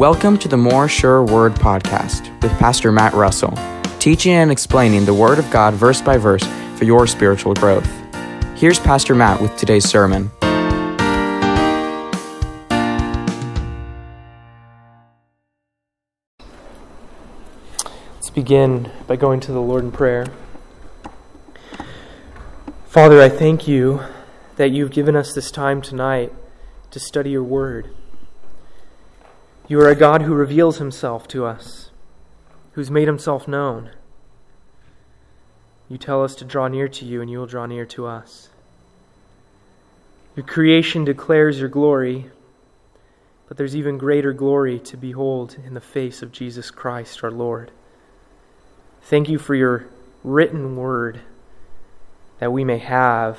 [0.00, 3.52] Welcome to the More Sure Word podcast with Pastor Matt Russell,
[3.98, 6.42] teaching and explaining the Word of God verse by verse
[6.76, 7.86] for your spiritual growth.
[8.56, 10.30] Here's Pastor Matt with today's sermon.
[18.14, 20.28] Let's begin by going to the Lord in prayer.
[22.86, 24.00] Father, I thank you
[24.56, 26.32] that you've given us this time tonight
[26.90, 27.94] to study your word.
[29.70, 31.90] You are a God who reveals himself to us,
[32.72, 33.90] who's made himself known.
[35.88, 38.48] You tell us to draw near to you, and you will draw near to us.
[40.34, 42.32] Your creation declares your glory,
[43.46, 47.70] but there's even greater glory to behold in the face of Jesus Christ our Lord.
[49.02, 49.86] Thank you for your
[50.24, 51.20] written word
[52.40, 53.38] that we may have,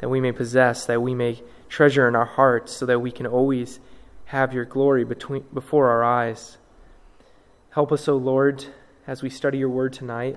[0.00, 3.26] that we may possess, that we may treasure in our hearts, so that we can
[3.26, 3.80] always
[4.30, 6.56] have your glory between, before our eyes.
[7.70, 8.64] Help us, O Lord,
[9.04, 10.36] as we study your word tonight,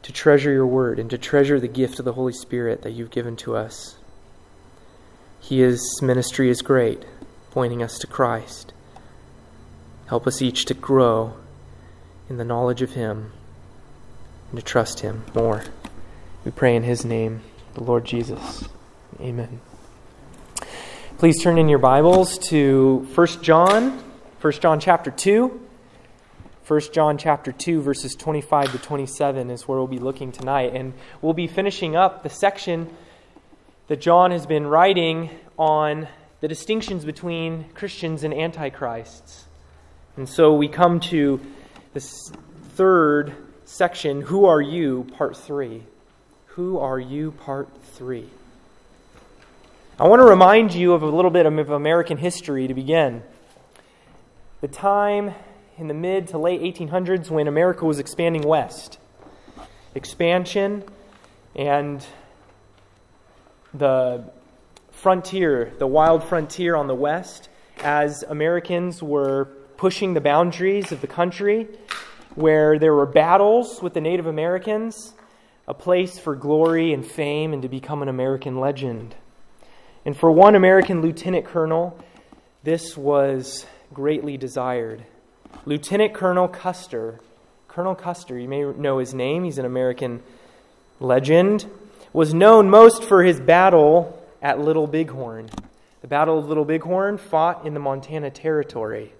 [0.00, 3.10] to treasure your word and to treasure the gift of the Holy Spirit that you've
[3.10, 3.96] given to us.
[5.42, 7.04] His ministry is great,
[7.50, 8.72] pointing us to Christ.
[10.06, 11.34] Help us each to grow
[12.30, 13.32] in the knowledge of Him
[14.50, 15.64] and to trust Him more.
[16.46, 17.42] We pray in His name,
[17.74, 18.68] the Lord Jesus.
[19.20, 19.60] Amen.
[21.24, 23.98] Please turn in your Bibles to 1 John,
[24.42, 25.68] 1 John chapter 2.
[26.66, 30.92] 1 John chapter 2 verses 25 to 27 is where we'll be looking tonight and
[31.22, 32.94] we'll be finishing up the section
[33.86, 36.08] that John has been writing on
[36.42, 39.46] the distinctions between Christians and antichrists.
[40.18, 41.40] And so we come to
[41.94, 42.30] this
[42.74, 45.84] third section, Who Are You, Part 3.
[46.48, 48.28] Who Are You, Part 3.
[49.96, 53.22] I want to remind you of a little bit of American history to begin.
[54.60, 55.36] The time
[55.78, 58.98] in the mid to late 1800s when America was expanding west.
[59.94, 60.82] Expansion
[61.54, 62.04] and
[63.72, 64.24] the
[64.90, 67.48] frontier, the wild frontier on the west,
[67.78, 69.44] as Americans were
[69.76, 71.68] pushing the boundaries of the country,
[72.34, 75.14] where there were battles with the Native Americans,
[75.68, 79.14] a place for glory and fame and to become an American legend.
[80.04, 81.98] And for one American lieutenant colonel,
[82.62, 85.04] this was greatly desired.
[85.64, 87.20] Lieutenant Colonel Custer,
[87.68, 90.22] Colonel Custer, you may know his name, he's an American
[91.00, 91.66] legend,
[92.12, 95.48] was known most for his battle at Little Bighorn.
[96.02, 99.14] The Battle of Little Bighorn fought in the Montana Territory.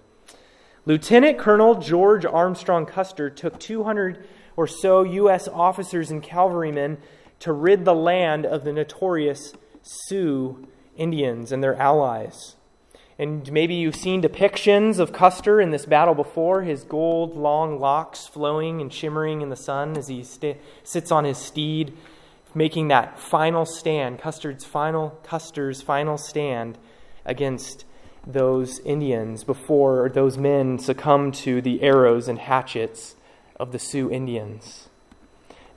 [0.85, 5.47] Lieutenant Colonel George Armstrong Custer took 200 or so U.S.
[5.47, 6.99] officers and cavalrymen
[7.39, 12.55] to rid the land of the notorious Sioux Indians and their allies.
[13.17, 18.27] And maybe you've seen depictions of Custer in this battle before, his gold long locks
[18.27, 21.95] flowing and shimmering in the sun as he st- sits on his steed,
[22.53, 26.77] making that final stand, Custer's final, Custer's final stand
[27.25, 27.85] against
[28.27, 33.15] those Indians before those men succumb to the arrows and hatchets
[33.57, 34.89] of the Sioux Indians.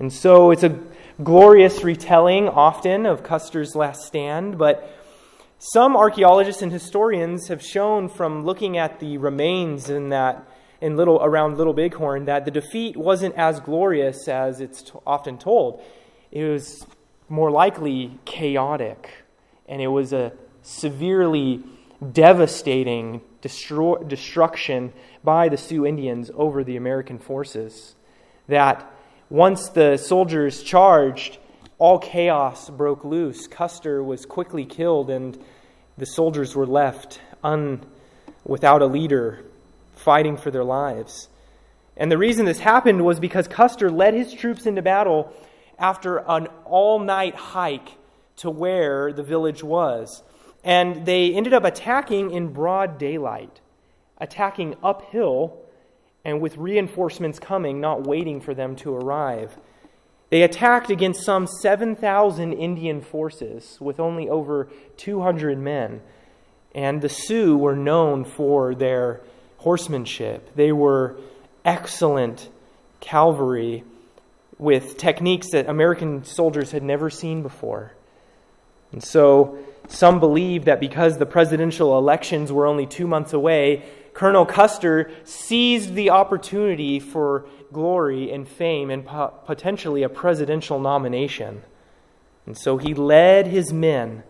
[0.00, 0.78] And so it's a
[1.22, 4.97] glorious retelling often of Custer's last stand, but
[5.58, 10.48] some archaeologists and historians have shown from looking at the remains in that
[10.80, 15.82] in little around Little Bighorn that the defeat wasn't as glorious as it's often told.
[16.30, 16.86] It was
[17.28, 19.24] more likely chaotic,
[19.66, 20.32] and it was a
[20.62, 21.64] severely
[22.12, 24.92] devastating destro- destruction
[25.24, 27.96] by the Sioux Indians over the American forces.
[28.46, 28.88] That
[29.28, 31.38] once the soldiers charged,
[31.78, 33.46] all chaos broke loose.
[33.46, 35.38] Custer was quickly killed, and
[35.96, 37.84] the soldiers were left un,
[38.44, 39.44] without a leader,
[39.94, 41.28] fighting for their lives.
[41.96, 45.32] And the reason this happened was because Custer led his troops into battle
[45.78, 47.90] after an all night hike
[48.36, 50.22] to where the village was.
[50.64, 53.60] And they ended up attacking in broad daylight,
[54.18, 55.60] attacking uphill
[56.24, 59.56] and with reinforcements coming, not waiting for them to arrive.
[60.30, 66.02] They attacked against some 7,000 Indian forces with only over 200 men.
[66.74, 69.22] And the Sioux were known for their
[69.58, 70.54] horsemanship.
[70.54, 71.18] They were
[71.64, 72.48] excellent
[73.00, 73.84] cavalry
[74.58, 77.92] with techniques that American soldiers had never seen before.
[78.92, 79.58] And so
[79.88, 85.94] some believe that because the presidential elections were only two months away, Colonel Custer seized
[85.94, 91.62] the opportunity for glory and fame and po- potentially a presidential nomination.
[92.46, 94.22] And so he led his men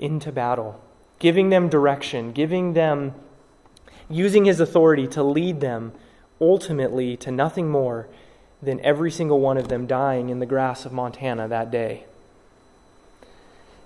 [0.00, 0.80] into battle,
[1.18, 3.14] giving them direction, giving them,
[4.08, 5.92] using his authority to lead them
[6.40, 8.08] ultimately to nothing more
[8.60, 12.04] than every single one of them dying in the grass of Montana that day.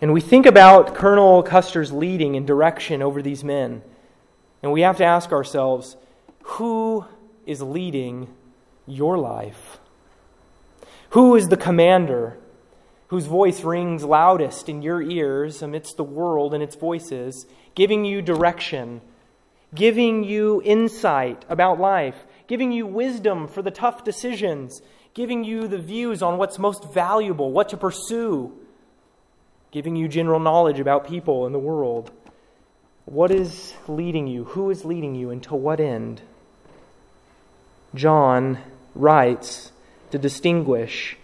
[0.01, 3.83] And we think about Colonel Custer's leading and direction over these men,
[4.63, 5.97] and we have to ask ourselves
[6.43, 7.05] who
[7.47, 8.29] is leading
[8.91, 9.79] your life?
[11.11, 12.39] Who is the commander
[13.09, 18.23] whose voice rings loudest in your ears amidst the world and its voices, giving you
[18.23, 19.01] direction,
[19.75, 24.83] giving you insight about life, giving you wisdom for the tough decisions,
[25.15, 28.53] giving you the views on what's most valuable, what to pursue,
[29.71, 32.11] giving you general knowledge about people and the world.
[33.07, 34.45] What is leading you?
[34.45, 35.31] Who is leading you?
[35.31, 36.21] And to what end?
[37.95, 38.59] John
[38.99, 39.73] writes
[40.11, 41.17] to distinguish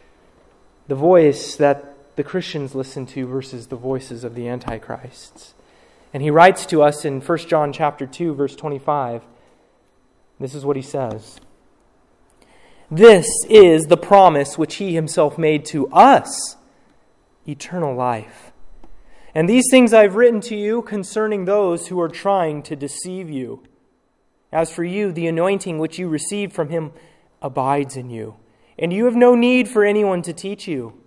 [0.88, 5.54] the voice that the Christians listen to versus the voices of the antichrists.
[6.12, 9.22] And he writes to us in 1 John chapter 2 verse 25.
[10.38, 11.40] This is what he says.
[12.90, 16.56] This is the promise which he himself made to us,
[17.48, 18.52] eternal life.
[19.34, 23.64] And these things I've written to you concerning those who are trying to deceive you.
[24.52, 26.92] As for you, the anointing which you received from him
[27.44, 28.34] abides in you,
[28.76, 31.00] and you have no need for anyone to teach you.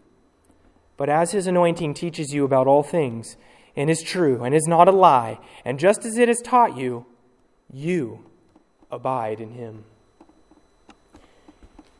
[0.95, 3.36] But as his anointing teaches you about all things,
[3.75, 7.06] and is true, and is not a lie, and just as it has taught you,
[7.74, 8.24] you
[8.89, 9.84] abide in him.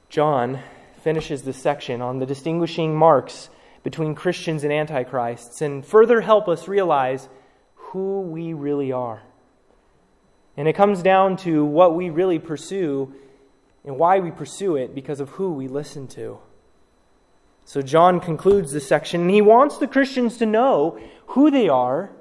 [0.10, 0.60] John
[1.02, 3.50] finishes this section on the distinguishing marks
[3.84, 7.28] between Christians and antichrists and further help us realize
[7.76, 9.22] who we really are.
[10.56, 13.14] And it comes down to what we really pursue
[13.88, 16.38] and why we pursue it because of who we listen to.
[17.64, 22.12] So John concludes this section, and he wants the Christians to know who they are,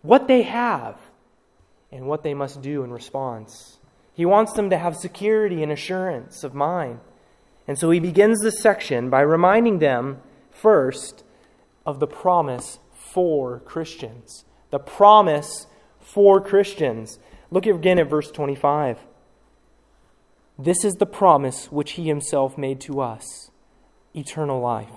[0.00, 0.96] what they have,
[1.92, 3.78] and what they must do in response.
[4.14, 7.00] He wants them to have security and assurance of mind.
[7.68, 11.24] And so he begins this section by reminding them first
[11.84, 14.46] of the promise for Christians.
[14.70, 15.66] The promise
[16.00, 17.18] for Christians.
[17.50, 18.98] Look again at verse 25.
[20.62, 23.50] This is the promise which he himself made to us
[24.14, 24.88] eternal life.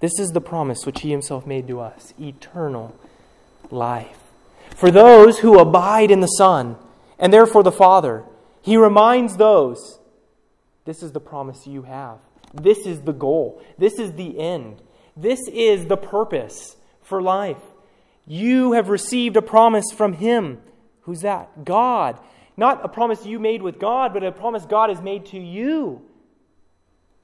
[0.00, 2.94] This is the promise which he himself made to us eternal
[3.70, 4.18] life.
[4.76, 6.76] For those who abide in the Son,
[7.18, 8.24] and therefore the Father,
[8.60, 10.00] he reminds those
[10.84, 12.18] this is the promise you have.
[12.52, 13.62] This is the goal.
[13.78, 14.82] This is the end.
[15.16, 17.62] This is the purpose for life.
[18.26, 20.60] You have received a promise from Him.
[21.02, 21.64] Who's that?
[21.64, 22.18] God.
[22.56, 26.02] Not a promise you made with God, but a promise God has made to you.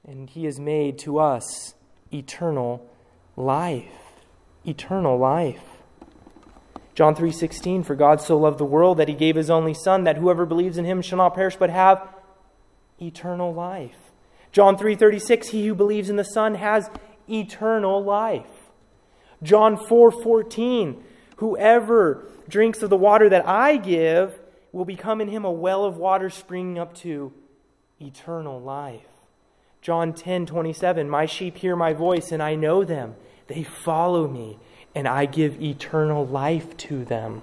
[0.05, 1.73] And He has made to us
[2.11, 2.89] eternal
[3.35, 3.91] life.
[4.65, 5.71] Eternal life.
[6.93, 10.17] John 3:16 For God so loved the world that he gave his only son that
[10.17, 12.07] whoever believes in him shall not perish but have
[13.01, 14.11] eternal life.
[14.51, 16.89] John 3:36 He who believes in the son has
[17.29, 18.69] eternal life.
[19.41, 21.01] John 4:14
[21.37, 24.39] Whoever drinks of the water that I give
[24.71, 27.33] will become in him a well of water springing up to
[27.99, 29.07] eternal life.
[29.81, 33.15] John 10:27 My sheep hear my voice and I know them.
[33.47, 34.59] They follow me
[34.93, 37.41] and I give eternal life to them.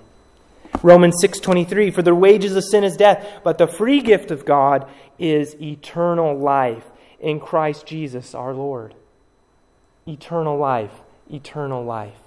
[0.82, 4.88] Romans 6:23 For the wages of sin is death, but the free gift of God
[5.18, 6.84] is eternal life
[7.18, 8.94] in Christ Jesus our Lord.
[10.06, 12.20] Eternal life, eternal life,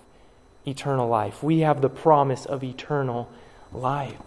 [0.68, 1.42] eternal life.
[1.42, 3.30] We have the promise of eternal
[3.72, 4.18] life.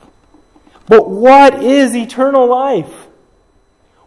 [0.87, 3.07] But what is eternal life?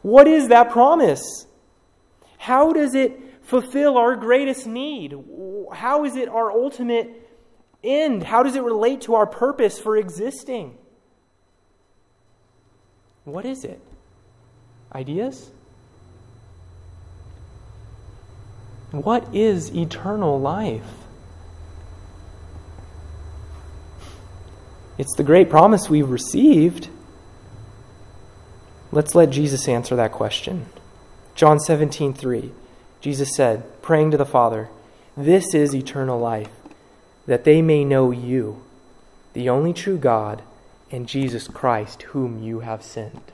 [0.01, 1.48] What is that promise?
[2.38, 5.15] How does it fulfill our greatest need?
[5.74, 7.29] How is it our ultimate
[7.84, 8.24] end?
[8.24, 10.77] How does it relate to our purpose for existing?
[13.25, 13.81] What is it?
[14.93, 15.51] Ideas?
[18.91, 21.06] What is eternal life?
[24.97, 26.89] It's the great promise we've received.
[28.91, 30.67] Let's let Jesus answer that question.
[31.35, 32.51] John 17, 3.
[32.99, 34.69] Jesus said, praying to the Father,
[35.15, 36.49] This is eternal life,
[37.27, 38.63] that they may know you,
[39.33, 40.41] the only true God,
[40.91, 43.31] and Jesus Christ, whom you have sent.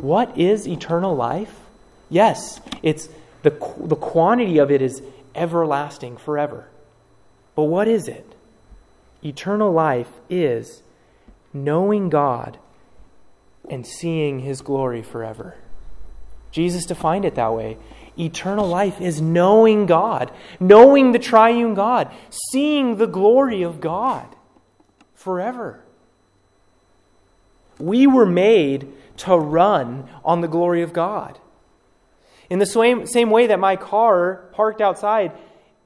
[0.00, 1.60] What is eternal life?
[2.10, 3.08] Yes, it's
[3.42, 5.02] the, the quantity of it is
[5.34, 6.68] everlasting forever.
[7.54, 8.34] But what is it?
[9.24, 10.82] Eternal life is
[11.52, 12.58] knowing God
[13.68, 15.56] and seeing his glory forever.
[16.50, 17.76] Jesus defined it that way.
[18.18, 22.12] Eternal life is knowing God, knowing the triune God,
[22.50, 24.34] seeing the glory of God.
[25.14, 25.80] forever.
[27.78, 31.40] We were made to run on the glory of God.
[32.48, 35.32] In the same, same way that my car parked outside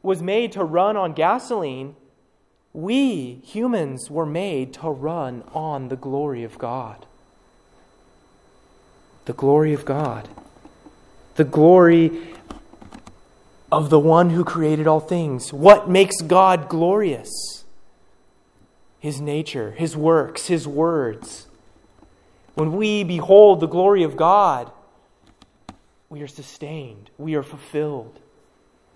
[0.03, 1.97] was made to run on gasoline,
[2.73, 7.07] we humans were made to run on the glory of God.
[9.27, 10.29] The glory of God.
[11.37, 12.35] The glory
[13.71, 15.53] of the one who created all things.
[15.53, 17.65] What makes God glorious?
[19.01, 21.47] His nature, His works, His words.
[22.55, 24.71] When we behold the glory of God,
[26.09, 28.19] we are sustained, we are fulfilled.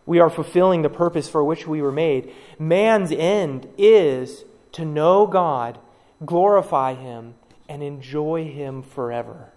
[0.06, 2.32] We are fulfilling the purpose for which we were made.
[2.58, 5.78] Man's end is to know God,
[6.24, 7.34] glorify Him,
[7.68, 9.50] and enjoy Him forever.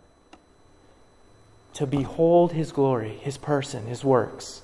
[1.75, 4.63] To behold His glory, His person, His works,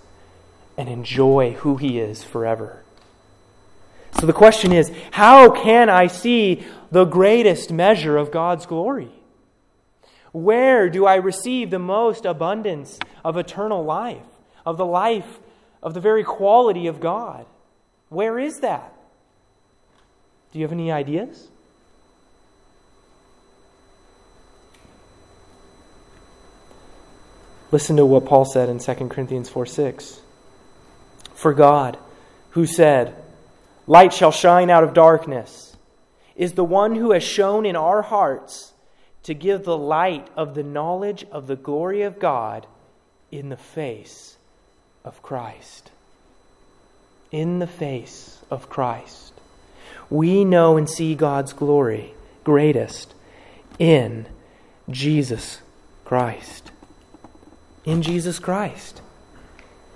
[0.75, 2.83] and enjoy who He is forever.
[4.19, 9.11] So the question is how can I see the greatest measure of God's glory?
[10.31, 14.25] Where do I receive the most abundance of eternal life,
[14.65, 15.39] of the life
[15.85, 17.45] of the very quality of God.
[18.09, 18.91] Where is that?
[20.51, 21.47] Do you have any ideas?
[27.71, 30.21] Listen to what Paul said in 2 Corinthians 4 6.
[31.35, 31.99] For God,
[32.51, 33.15] who said,
[33.85, 35.77] Light shall shine out of darkness,
[36.35, 38.73] is the one who has shown in our hearts
[39.23, 42.65] to give the light of the knowledge of the glory of God
[43.29, 44.34] in the face
[45.05, 45.91] of Christ.
[47.31, 49.33] In the face of Christ.
[50.09, 53.13] We know and see God's glory greatest
[53.77, 54.27] in
[54.89, 55.59] Jesus
[56.05, 56.71] Christ.
[57.83, 59.01] In Jesus Christ.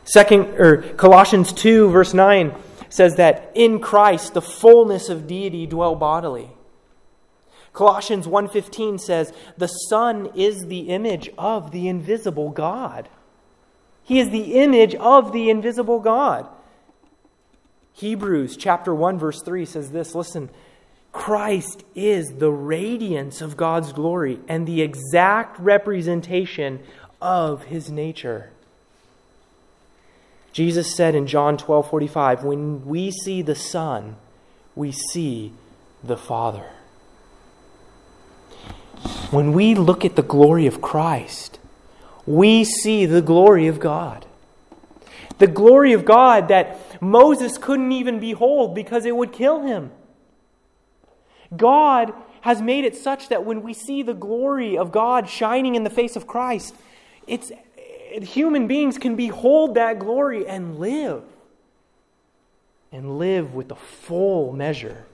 [0.03, 2.53] Second or Colossians 2 verse 9
[2.89, 6.49] says that in Christ the fullness of deity dwell bodily.
[7.71, 13.07] Colossians 1:15 says the son is the image of the invisible God.
[14.09, 16.47] He is the image of the invisible God.
[17.93, 20.49] Hebrews chapter 1 verse 3 says this, listen,
[21.11, 26.79] Christ is the radiance of God's glory and the exact representation
[27.21, 28.49] of his nature.
[30.53, 34.15] Jesus said in John 12:45, "When we see the Son,
[34.75, 35.53] we see
[36.03, 36.65] the Father."
[39.29, 41.58] When we look at the glory of Christ,
[42.29, 44.23] we see the glory of God.
[45.39, 49.89] The glory of God that Moses couldn't even behold because it would kill him.
[51.57, 55.83] God has made it such that when we see the glory of God shining in
[55.83, 56.75] the face of Christ,
[57.25, 57.51] it's
[58.21, 61.23] human beings can behold that glory and live.
[62.91, 65.05] And live with the full measure,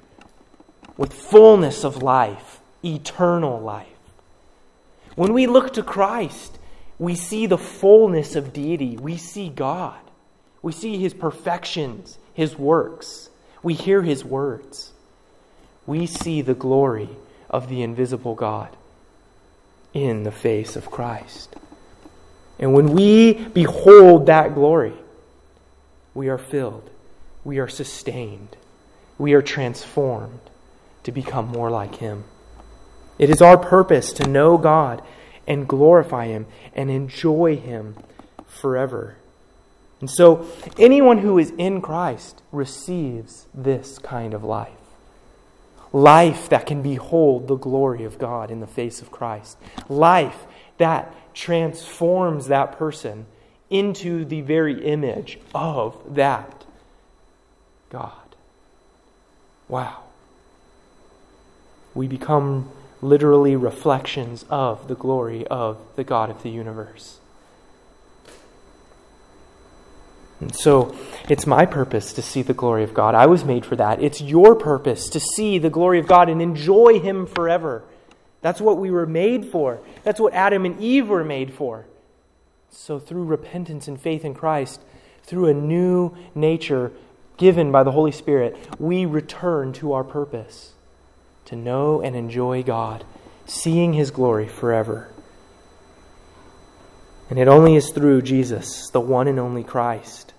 [0.98, 3.88] with fullness of life, eternal life.
[5.16, 6.60] When we look to Christ,
[6.98, 8.98] we see the fullness of deity.
[8.98, 10.00] We see God.
[10.62, 13.30] We see his perfections, his works.
[13.62, 14.94] We hear his words.
[15.86, 17.10] We see the glory
[17.50, 18.76] of the invisible God
[19.94, 21.56] in the face of Christ.
[22.58, 24.94] And when we behold that glory,
[26.14, 26.90] we are filled,
[27.44, 28.56] we are sustained,
[29.18, 30.40] we are transformed
[31.04, 32.24] to become more like him.
[33.20, 35.02] It is our purpose to know God
[35.48, 37.96] and glorify Him and enjoy Him
[38.48, 39.16] forever.
[40.02, 40.46] And so,
[40.78, 44.72] anyone who is in Christ receives this kind of life
[45.96, 50.46] life that can behold the glory of God in the face of Christ, life
[50.78, 53.26] that transforms that person
[53.70, 56.66] into the very image of that
[57.90, 58.12] God.
[59.70, 60.04] Wow.
[61.94, 62.70] We become
[63.02, 67.20] literally reflections of the glory of the God of the universe.
[70.40, 70.96] And so
[71.30, 73.16] it's my purpose to see the glory of God.
[73.16, 74.02] I was made for that.
[74.02, 77.84] It's your purpose to see the glory of God and enjoy Him forever.
[78.42, 79.80] That's what we were made for.
[80.04, 81.86] That's what Adam and Eve were made for.
[82.70, 84.82] So through repentance and faith in Christ,
[85.24, 86.92] through a new nature
[87.38, 90.75] given by the Holy Spirit, we return to our purpose
[91.46, 93.06] to know and enjoy God,
[93.46, 95.10] seeing His glory forever.
[97.30, 100.34] And it only is through Jesus, the one and only Christ.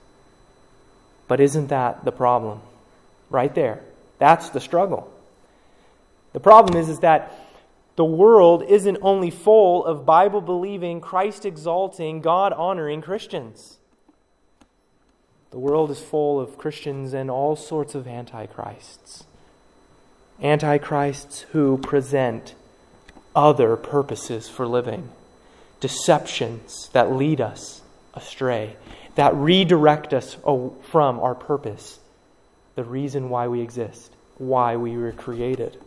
[1.29, 2.61] But isn't that the problem?
[3.31, 3.83] Right there.
[4.19, 5.13] That's the struggle.
[6.33, 7.33] The problem is, is that
[7.97, 13.79] the world isn't only full of Bible believing, Christ exalting, God honoring Christians.
[15.51, 19.25] The world is full of Christians and all sorts of antichrists
[20.43, 22.55] Antichrists who present
[23.35, 25.09] other purposes for living,
[25.81, 27.83] deceptions that lead us
[28.15, 28.77] astray,
[29.15, 30.37] that redirect us
[30.83, 32.01] from our purpose,
[32.75, 35.79] the reason why we exist, why we were created.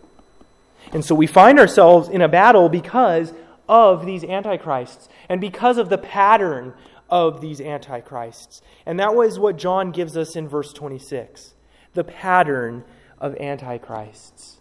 [0.94, 3.34] And so we find ourselves in a battle because
[3.68, 6.74] of these antichrists and because of the pattern
[7.10, 8.62] of these antichrists.
[8.86, 11.54] And that was what John gives us in verse 26
[11.96, 12.84] the pattern
[13.20, 14.60] of antichrists.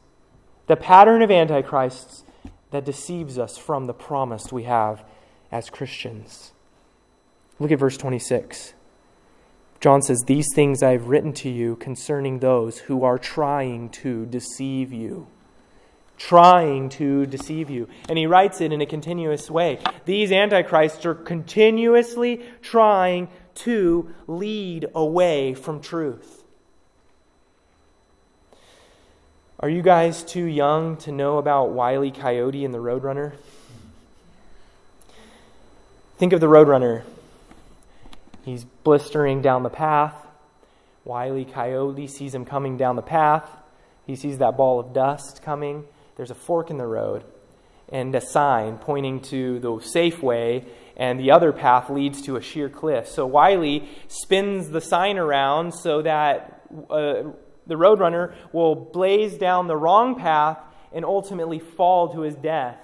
[0.66, 2.24] The pattern of antichrists
[2.70, 5.04] that deceives us from the promise we have
[5.50, 6.52] as Christians.
[7.58, 8.74] Look at verse 26.
[9.80, 14.26] John says, These things I have written to you concerning those who are trying to
[14.26, 15.28] deceive you.
[16.16, 17.88] Trying to deceive you.
[18.08, 19.78] And he writes it in a continuous way.
[20.04, 26.37] These antichrists are continuously trying to lead away from truth.
[29.60, 33.32] Are you guys too young to know about Wiley Coyote and the Roadrunner?
[36.16, 37.02] Think of the Roadrunner.
[38.44, 40.14] He's blistering down the path.
[41.04, 43.50] Wiley Coyote sees him coming down the path.
[44.06, 45.86] He sees that ball of dust coming.
[46.16, 47.24] There's a fork in the road
[47.88, 52.40] and a sign pointing to the safe way, and the other path leads to a
[52.40, 53.08] sheer cliff.
[53.08, 56.62] So Wiley spins the sign around so that.
[56.88, 57.32] Uh,
[57.68, 60.58] the roadrunner will blaze down the wrong path
[60.92, 62.78] and ultimately fall to his death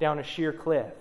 [0.00, 0.92] down a sheer cliff.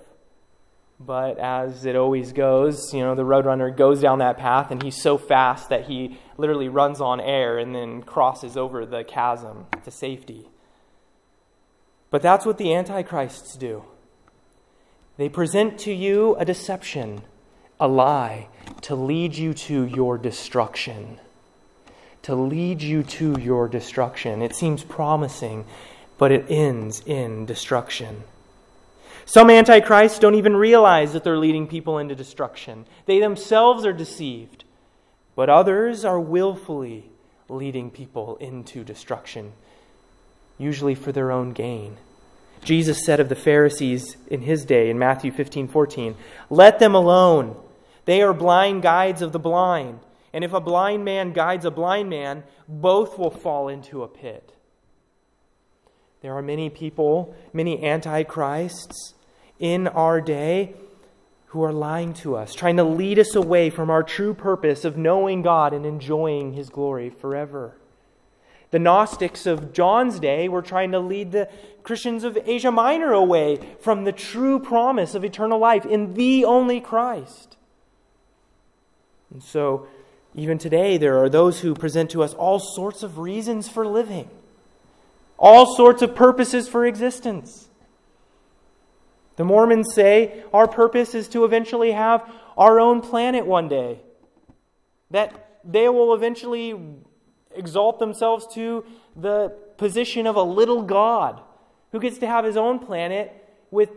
[1.00, 5.02] But as it always goes, you know, the roadrunner goes down that path and he's
[5.02, 9.92] so fast that he literally runs on air and then crosses over the chasm to
[9.92, 10.50] safety.
[12.12, 13.86] But that's what the antichrists do.
[15.16, 17.22] They present to you a deception,
[17.80, 18.50] a lie,
[18.82, 21.20] to lead you to your destruction
[22.24, 24.42] to lead you to your destruction.
[24.42, 25.66] It seems promising,
[26.18, 28.24] but it ends in destruction.
[29.26, 32.86] Some antichrists don't even realize that they're leading people into destruction.
[33.06, 34.64] They themselves are deceived,
[35.36, 37.10] but others are willfully
[37.48, 39.54] leading people into destruction,
[40.58, 41.98] usually for their own gain.
[42.64, 46.16] Jesus said of the Pharisees in his day in Matthew 15 14,
[46.50, 47.56] Let them alone.
[48.06, 50.00] They are blind guides of the blind.
[50.34, 54.54] And if a blind man guides a blind man, both will fall into a pit.
[56.22, 59.14] There are many people, many antichrists
[59.58, 60.76] in our day
[61.48, 64.98] who are lying to us, trying to lead us away from our true purpose of
[64.98, 67.76] knowing God and enjoying His glory forever.
[68.72, 71.50] The Gnostics of John's day were trying to lead the
[71.82, 76.80] Christians of Asia Minor away from the true promise of eternal life in the only
[76.80, 77.58] Christ.
[79.32, 79.88] And so,
[80.40, 84.30] even today, there are those who present to us all sorts of reasons for living,
[85.38, 87.68] all sorts of purposes for existence.
[89.36, 94.00] The Mormons say our purpose is to eventually have our own planet one day,
[95.12, 96.74] that they will eventually
[97.56, 101.42] exalt themselves to the position of a little God
[101.92, 103.34] who gets to have his own planet
[103.72, 103.90] with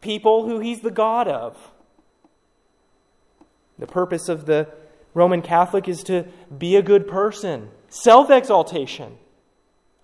[0.00, 1.56] people who he's the God of.
[3.78, 4.68] The purpose of the
[5.14, 6.24] Roman Catholic is to
[6.56, 9.16] be a good person, self exaltation.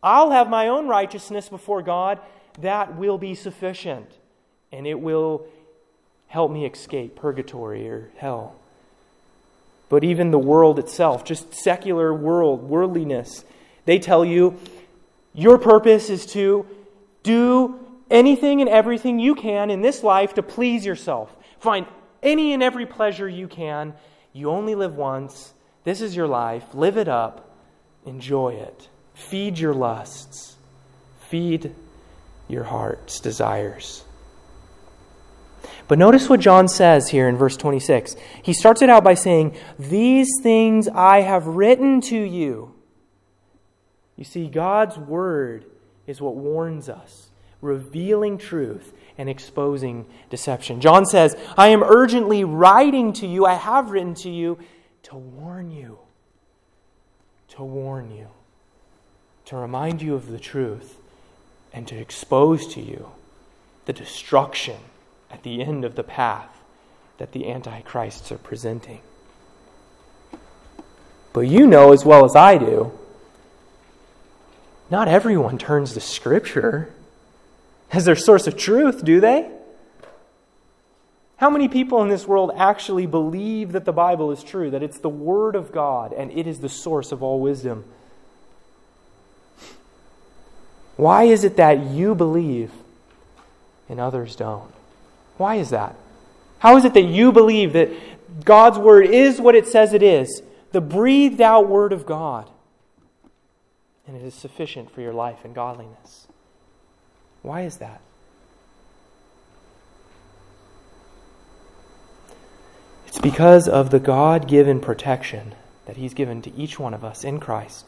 [0.02, 2.20] I'll have my own righteousness before God.
[2.60, 4.06] That will be sufficient,
[4.70, 5.46] and it will
[6.28, 8.56] help me escape purgatory or hell.
[9.88, 13.44] But even the world itself, just secular world, worldliness,
[13.84, 14.58] they tell you
[15.34, 16.66] your purpose is to
[17.22, 17.78] do
[18.10, 21.34] anything and everything you can in this life to please yourself.
[21.58, 21.86] Find
[22.22, 23.94] any and every pleasure you can
[24.34, 25.54] you only live once.
[25.84, 26.74] This is your life.
[26.74, 27.56] Live it up.
[28.04, 28.88] Enjoy it.
[29.14, 30.56] Feed your lusts.
[31.28, 31.72] Feed
[32.48, 34.04] your heart's desires.
[35.86, 38.16] But notice what John says here in verse 26.
[38.42, 42.74] He starts it out by saying, These things I have written to you.
[44.16, 45.64] You see, God's word
[46.06, 50.80] is what warns us, revealing truth and exposing deception.
[50.80, 54.58] John says, I am urgently writing to you, I have written to you
[55.04, 55.98] to warn you,
[57.50, 58.28] to warn you,
[59.46, 60.98] to remind you of the truth,
[61.72, 63.12] and to expose to you
[63.86, 64.76] the destruction
[65.30, 66.50] at the end of the path
[67.18, 69.00] that the antichrists are presenting.
[71.32, 72.92] But you know as well as I do,
[74.90, 76.92] not everyone turns to Scripture
[77.94, 79.48] as their source of truth, do they?
[81.36, 84.98] How many people in this world actually believe that the Bible is true, that it's
[84.98, 87.84] the Word of God and it is the source of all wisdom?
[90.96, 92.70] Why is it that you believe
[93.88, 94.72] and others don't?
[95.36, 95.96] Why is that?
[96.58, 97.90] How is it that you believe that
[98.44, 102.48] God's word is what it says it is, the breathed out word of God,
[104.06, 106.26] and it is sufficient for your life and godliness?
[107.44, 108.00] Why is that?
[113.06, 115.54] It's because of the God given protection
[115.84, 117.84] that He's given to each one of us in Christ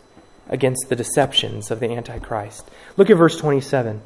[0.51, 2.71] against the deceptions of the Antichrist.
[2.99, 4.03] Look at verse 27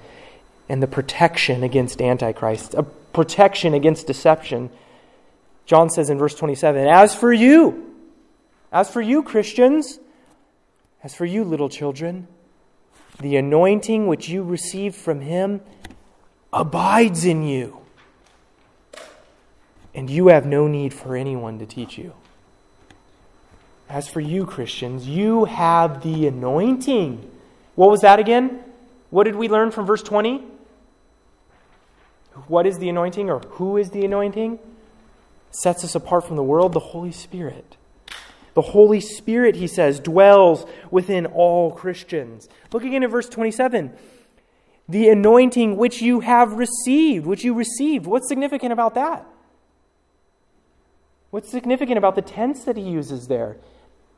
[0.69, 4.71] and the protection against Antichrist, a protection against deception.
[5.67, 7.93] John says in verse 27 As for you,
[8.71, 9.99] as for you, Christians,
[11.03, 12.29] as for you, little children,
[13.21, 15.61] the anointing which you received from Him
[16.53, 17.81] abides in you
[19.95, 22.15] and you have no need for anyone to teach you.
[23.89, 27.29] As for you, Christians, you have the anointing.
[27.75, 28.61] What was that again?
[29.11, 30.45] What did we learn from verse 20?
[32.47, 34.61] What is the anointing or who is the anointing?
[35.51, 37.77] Sets us apart from the world, the Holy Spirit.
[38.61, 42.47] The Holy Spirit, he says, dwells within all Christians.
[42.75, 43.91] Look again at verse 27.
[44.87, 48.05] The anointing which you have received, which you received.
[48.05, 49.25] What's significant about that?
[51.31, 53.57] What's significant about the tense that he uses there?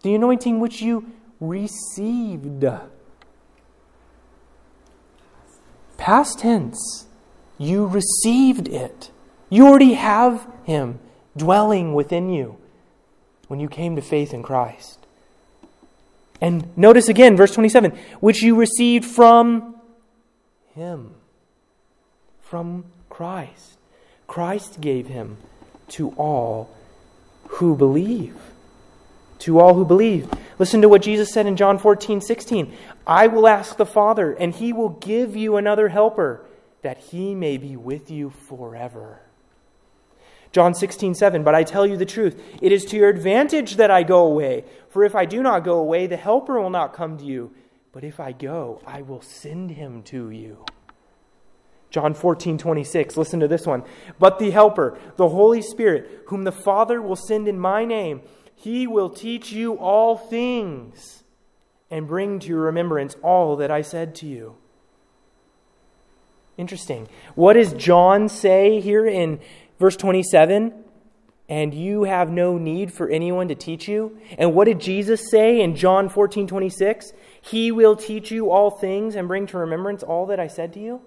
[0.03, 2.65] The anointing which you received.
[5.99, 7.07] Past tense.
[7.59, 9.13] You received it.
[9.51, 10.99] You already have him
[11.37, 12.59] dwelling within you
[13.53, 14.99] when you came to faith in Christ.
[16.41, 19.77] And notice again, verse 27 which you received from
[20.75, 21.13] him.
[22.41, 23.77] From Christ.
[24.27, 25.37] Christ gave him
[25.89, 26.75] to all
[27.49, 28.35] who believe.
[29.41, 30.31] To all who believe.
[30.59, 32.75] Listen to what Jesus said in John 14, 16.
[33.07, 36.43] I will ask the Father, and he will give you another helper,
[36.81, 39.21] that he may be with you forever.
[40.53, 41.43] John 16, 7.
[41.43, 44.65] But I tell you the truth, it is to your advantage that I go away.
[44.89, 47.53] For if I do not go away, the helper will not come to you.
[47.93, 50.65] But if I go, I will send him to you.
[51.91, 53.19] John 14, 26.
[53.19, 53.85] Listen to this one.
[54.19, 58.23] But the Helper, the Holy Spirit, whom the Father will send in my name,
[58.55, 61.23] he will teach you all things
[61.91, 64.57] and bring to your remembrance all that I said to you.
[66.57, 67.09] Interesting.
[67.35, 69.41] What does John say here in
[69.83, 70.73] verse 27?
[71.49, 74.19] And you have no need for anyone to teach you.
[74.39, 77.13] And what did Jesus say in John 14, 26?
[77.43, 80.81] He will teach you all things and bring to remembrance all that I said to
[80.81, 81.03] you.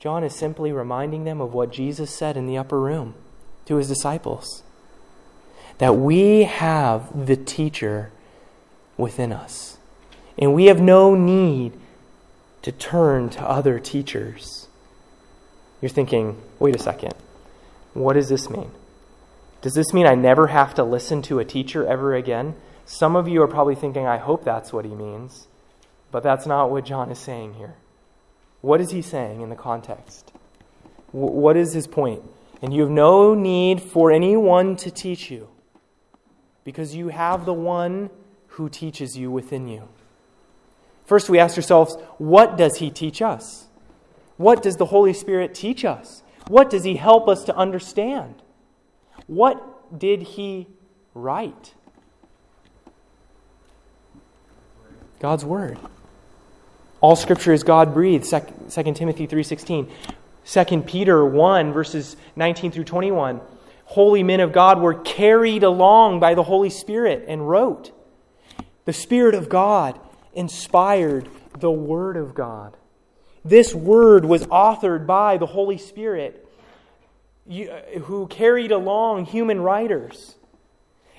[0.00, 3.14] John is simply reminding them of what Jesus said in the upper room
[3.66, 4.62] to his disciples
[5.78, 8.10] that we have the teacher
[8.96, 9.78] within us,
[10.38, 11.72] and we have no need
[12.62, 14.68] to turn to other teachers.
[15.80, 17.14] You're thinking, wait a second,
[17.94, 18.70] what does this mean?
[19.62, 22.54] Does this mean I never have to listen to a teacher ever again?
[22.84, 25.48] Some of you are probably thinking, I hope that's what he means.
[26.10, 27.74] But that's not what John is saying here.
[28.60, 30.32] What is he saying in the context?
[31.12, 32.22] What is his point?
[32.60, 35.48] And you have no need for anyone to teach you
[36.64, 38.10] because you have the one
[38.48, 39.88] who teaches you within you.
[41.04, 43.66] First, we ask ourselves, what does he teach us?
[44.36, 46.22] What does the Holy Spirit teach us?
[46.48, 48.42] What does he help us to understand?
[49.26, 50.68] What did he
[51.14, 51.74] write?
[55.20, 55.78] God's Word.
[57.00, 59.88] All scripture is God breathed, 2 Timothy 3:16.
[60.46, 63.40] 2 Peter 1 verses 19 through 21.
[63.86, 67.92] Holy men of God were carried along by the Holy Spirit and wrote.
[68.84, 69.98] The Spirit of God
[70.34, 71.28] inspired
[71.58, 72.76] the Word of God.
[73.44, 76.48] This Word was authored by the Holy Spirit
[77.50, 80.36] uh, who carried along human writers.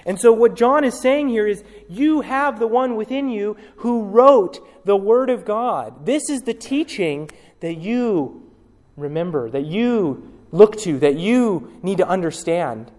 [0.07, 4.03] And so, what John is saying here is you have the one within you who
[4.03, 6.05] wrote the Word of God.
[6.05, 8.51] This is the teaching that you
[8.95, 12.91] remember, that you look to, that you need to understand.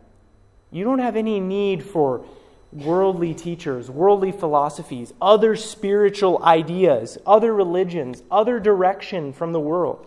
[0.71, 2.25] You don't have any need for
[2.85, 10.07] worldly teachers, worldly philosophies, other spiritual ideas, other religions, other direction from the world.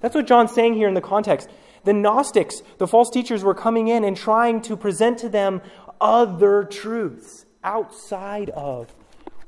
[0.00, 1.48] That's what John's saying here in the context.
[1.84, 5.62] The Gnostics, the false teachers, were coming in and trying to present to them
[6.00, 8.94] other truths outside of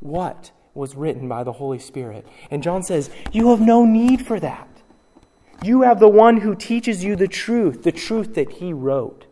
[0.00, 2.26] what was written by the Holy Spirit.
[2.50, 4.68] And John says, You have no need for that.
[5.62, 9.26] You have the one who teaches you the truth, the truth that he wrote.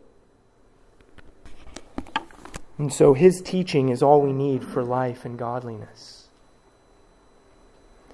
[2.81, 6.29] And so his teaching is all we need for life and godliness.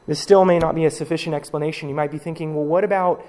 [0.08, 1.88] This still may not be a sufficient explanation.
[1.88, 3.26] You might be thinking, well, what about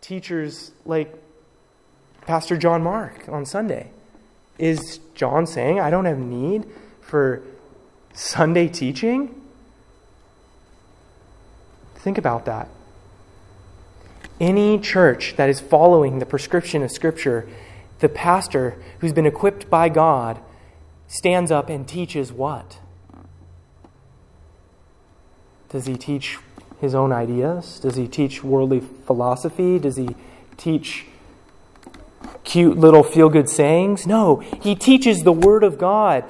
[0.00, 1.14] teachers like
[2.22, 3.92] Pastor John Mark on Sunday?
[4.58, 6.66] Is John saying I don't have need
[7.00, 7.40] for
[8.12, 9.40] Sunday teaching?
[11.94, 12.68] Think about that.
[14.40, 17.48] Any church that is following the prescription of Scripture,
[18.00, 20.40] the pastor who's been equipped by God
[21.06, 22.78] stands up and teaches what?
[25.68, 26.38] Does he teach
[26.80, 27.80] his own ideas?
[27.80, 29.78] Does he teach worldly philosophy?
[29.78, 30.14] Does he
[30.56, 31.06] teach
[32.44, 34.06] cute little feel good sayings?
[34.06, 36.24] No, he teaches the Word of God.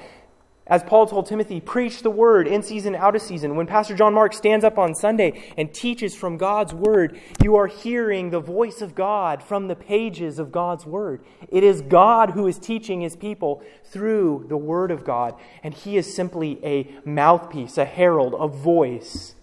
[0.66, 3.54] As Paul told Timothy, preach the word in season, out of season.
[3.54, 7.66] When Pastor John Mark stands up on Sunday and teaches from God's word, you are
[7.66, 11.22] hearing the voice of God from the pages of God's word.
[11.50, 15.98] It is God who is teaching his people through the word of God, and he
[15.98, 19.34] is simply a mouthpiece, a herald, a voice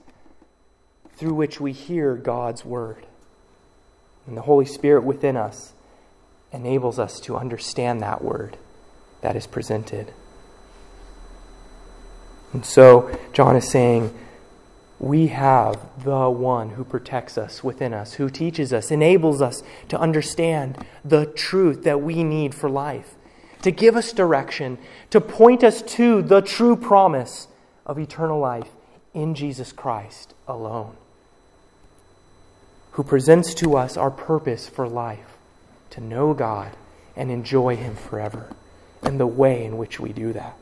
[1.17, 3.05] through which we hear God's word.
[4.25, 5.73] And the Holy Spirit within us
[6.51, 8.57] enables us to understand that word
[9.21, 10.13] that is presented.
[12.53, 14.13] And so, John is saying,
[15.01, 19.99] we have the one who protects us within us, who teaches us, enables us to
[19.99, 23.15] understand the truth that we need for life,
[23.63, 24.77] to give us direction,
[25.09, 27.47] to point us to the true promise
[27.83, 28.69] of eternal life
[29.15, 30.95] in Jesus Christ alone,
[32.91, 35.37] who presents to us our purpose for life,
[35.89, 36.77] to know God
[37.15, 38.55] and enjoy Him forever,
[39.01, 40.60] and the way in which we do that.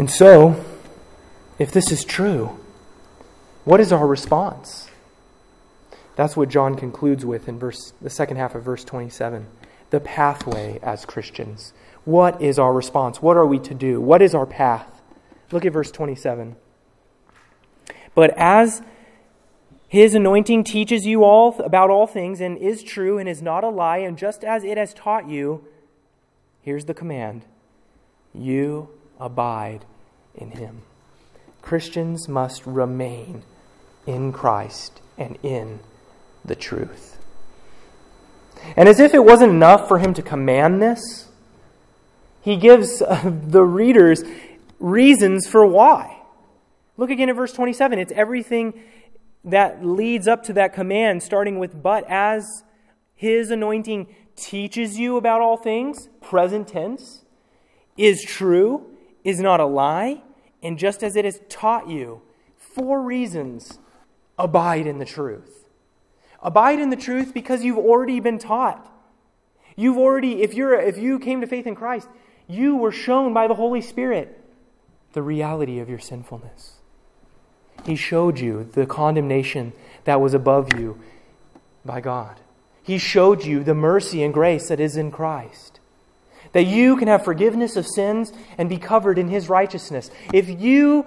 [0.00, 0.64] And so,
[1.58, 2.58] if this is true,
[3.66, 4.88] what is our response?
[6.16, 9.46] That's what John concludes with in verse the second half of verse 27.
[9.90, 11.74] The pathway as Christians.
[12.06, 13.20] What is our response?
[13.20, 14.00] What are we to do?
[14.00, 15.02] What is our path?
[15.52, 16.56] Look at verse 27.
[18.14, 18.80] But as
[19.86, 23.68] his anointing teaches you all about all things and is true and is not a
[23.68, 25.62] lie, and just as it has taught you,
[26.62, 27.44] here's the command
[28.32, 28.88] you
[29.20, 29.84] abide
[30.34, 30.82] in him.
[31.62, 33.42] Christians must remain
[34.06, 35.80] in Christ and in
[36.44, 37.18] the truth.
[38.76, 41.28] And as if it wasn't enough for him to command this,
[42.40, 44.24] he gives uh, the readers
[44.78, 46.16] reasons for why.
[46.96, 47.98] Look again at verse 27.
[47.98, 48.80] It's everything
[49.44, 52.62] that leads up to that command, starting with, but as
[53.14, 57.24] his anointing teaches you about all things, present tense,
[57.96, 58.89] is true,
[59.24, 60.22] is not a lie,
[60.62, 62.22] and just as it has taught you,
[62.56, 63.78] four reasons
[64.38, 65.68] abide in the truth.
[66.42, 68.86] Abide in the truth because you've already been taught.
[69.76, 72.08] You've already, if you're if you came to faith in Christ,
[72.46, 74.42] you were shown by the Holy Spirit
[75.12, 76.76] the reality of your sinfulness.
[77.84, 79.72] He showed you the condemnation
[80.04, 81.00] that was above you
[81.84, 82.40] by God.
[82.82, 85.79] He showed you the mercy and grace that is in Christ
[86.52, 90.10] that you can have forgiveness of sins and be covered in His righteousness.
[90.32, 91.06] If you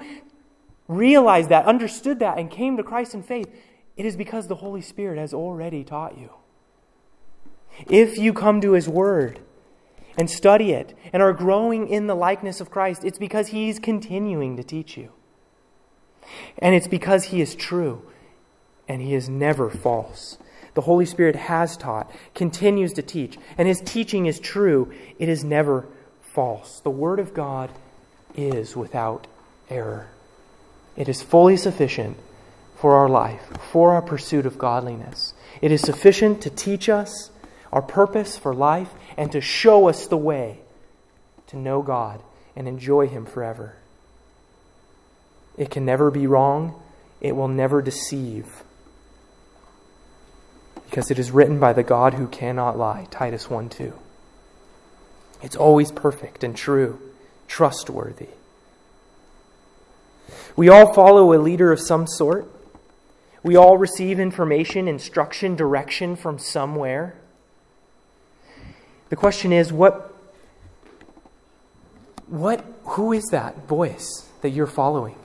[0.87, 3.53] realized that, understood that, and came to Christ in faith,
[3.95, 6.31] it is because the Holy Spirit has already taught you.
[7.87, 9.39] If you come to His Word
[10.17, 14.57] and study it and are growing in the likeness of Christ, it's because He's continuing
[14.57, 15.11] to teach you.
[16.57, 18.05] And it's because He is true
[18.87, 20.37] and He is never false
[20.73, 24.91] the Holy Spirit has taught, continues to teach, and his teaching is true.
[25.19, 25.85] It is never
[26.21, 26.79] false.
[26.79, 27.69] The Word of God
[28.35, 29.27] is without
[29.69, 30.07] error.
[30.95, 32.17] It is fully sufficient
[32.75, 35.33] for our life, for our pursuit of godliness.
[35.61, 37.29] It is sufficient to teach us
[37.71, 40.59] our purpose for life and to show us the way
[41.47, 42.21] to know God
[42.55, 43.75] and enjoy Him forever.
[45.57, 46.81] It can never be wrong,
[47.21, 48.62] it will never deceive
[50.93, 53.07] because it is written by the God who cannot lie.
[53.09, 53.93] Titus 1 2.
[55.41, 56.99] It's always perfect and true,
[57.47, 58.27] trustworthy.
[60.55, 62.47] We all follow a leader of some sort.
[63.41, 67.15] We all receive information, instruction, direction from somewhere.
[69.09, 70.13] The question is what
[72.27, 75.15] what who is that voice that you're following?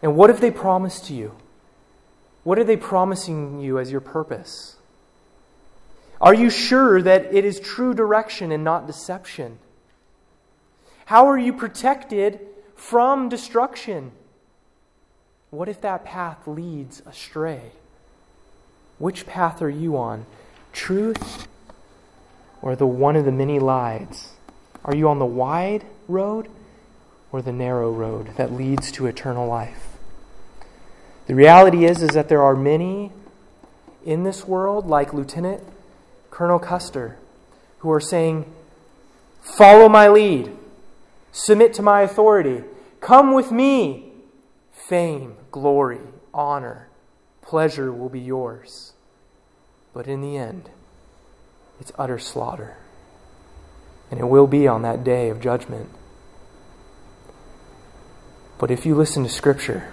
[0.00, 1.36] And what have they promised to you?
[2.42, 4.78] What are they promising you as your purpose?
[6.20, 9.58] Are you sure that it is true direction and not deception?
[11.06, 12.40] How are you protected
[12.76, 14.12] from destruction?
[15.50, 17.72] What if that path leads astray?
[18.98, 20.26] Which path are you on?
[20.72, 21.48] Truth
[22.62, 24.32] or the one of the many lies?
[24.84, 26.48] Are you on the wide road
[27.32, 29.86] or the narrow road that leads to eternal life.
[31.26, 33.12] The reality is is that there are many
[34.04, 35.62] in this world like Lieutenant
[36.40, 37.18] Colonel Custer
[37.80, 38.50] who are saying,
[39.42, 40.56] "Follow my lead.
[41.32, 42.64] Submit to my authority.
[43.02, 44.14] Come with me.
[44.72, 46.00] Fame, glory,
[46.32, 46.88] honor,
[47.42, 48.94] pleasure will be yours."
[49.92, 50.70] But in the end,
[51.78, 52.78] it's utter slaughter.
[54.10, 55.90] And it will be on that day of judgment.
[58.56, 59.92] But if you listen to Scripture,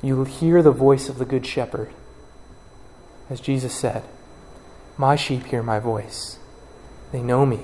[0.00, 1.90] you will hear the voice of the Good Shepherd.
[3.28, 4.04] As Jesus said,
[4.96, 6.38] My sheep hear my voice.
[7.10, 7.60] They know me,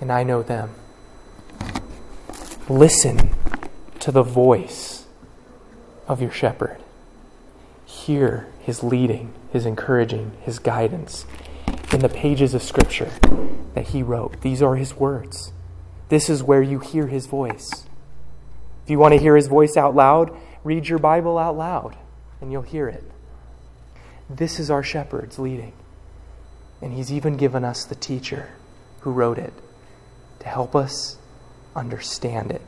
[0.00, 0.70] and I know them.
[2.68, 3.30] Listen
[4.00, 5.06] to the voice
[6.06, 6.78] of your shepherd.
[7.86, 11.24] Hear his leading, his encouraging, his guidance
[11.92, 13.12] in the pages of Scripture
[13.74, 14.42] that he wrote.
[14.42, 15.52] These are his words.
[16.08, 17.86] This is where you hear his voice.
[18.84, 21.96] If you want to hear his voice out loud, read your Bible out loud
[22.40, 23.04] and you'll hear it.
[24.28, 25.72] This is our shepherd's leading.
[26.82, 28.50] And he's even given us the teacher
[29.00, 29.52] who wrote it
[30.40, 31.16] to help us
[31.74, 32.62] understand it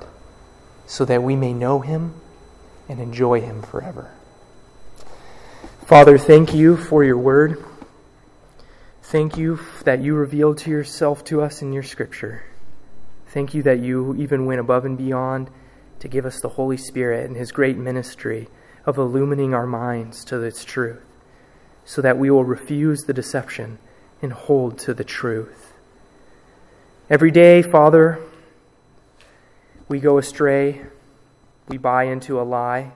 [0.87, 2.15] so that we may know him
[2.89, 4.11] and enjoy him forever.
[5.85, 7.65] Father, thank you for your word.
[9.03, 12.45] Thank you that you revealed to yourself to us in your scripture.
[13.29, 15.51] Thank you that you even went above and beyond
[16.01, 18.49] to give us the Holy Spirit and his great ministry
[18.87, 21.03] of illumining our minds to its truth,
[21.85, 23.79] so that we will refuse the deception
[24.21, 25.73] and hold to the truth.
[27.11, 28.21] Every day, Father,
[29.89, 30.83] we go astray,
[31.69, 32.93] we buy into a lie,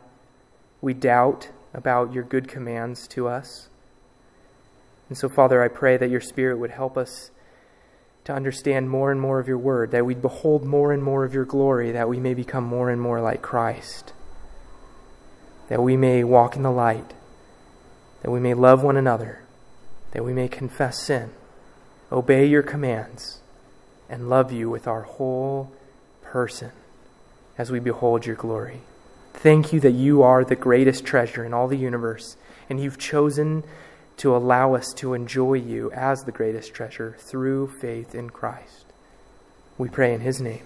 [0.80, 3.68] we doubt about your good commands to us.
[5.08, 7.30] And so, Father, I pray that your Spirit would help us
[8.24, 11.34] to understand more and more of your word, that we behold more and more of
[11.34, 14.12] your glory, that we may become more and more like Christ,
[15.68, 17.14] that we may walk in the light,
[18.22, 19.41] that we may love one another,
[20.12, 21.30] that we may confess sin,
[22.10, 23.40] obey your commands,
[24.08, 25.72] and love you with our whole
[26.22, 26.70] person
[27.58, 28.80] as we behold your glory.
[29.34, 32.36] Thank you that you are the greatest treasure in all the universe,
[32.68, 33.64] and you've chosen
[34.18, 38.86] to allow us to enjoy you as the greatest treasure through faith in Christ.
[39.78, 40.62] We pray in his name.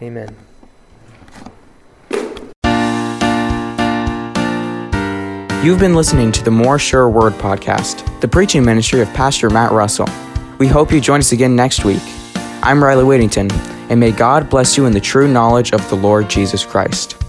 [0.00, 0.36] Amen.
[5.64, 9.72] You've been listening to the More Sure Word podcast, the preaching ministry of Pastor Matt
[9.72, 10.08] Russell.
[10.58, 12.02] We hope you join us again next week.
[12.62, 13.50] I'm Riley Whittington,
[13.90, 17.23] and may God bless you in the true knowledge of the Lord Jesus Christ.